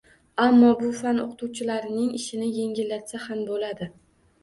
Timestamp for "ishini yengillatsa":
2.23-3.25